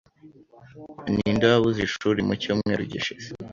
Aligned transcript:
Ninde 1.11 1.45
wabuze 1.51 1.79
ishuri 1.87 2.19
mu 2.27 2.33
cyumweru 2.41 2.81
gishize? 2.91 3.27